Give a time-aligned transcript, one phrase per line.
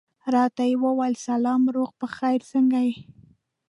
[0.33, 2.95] راته یې وویل سلام، روغ په خیر، څنګه یې؟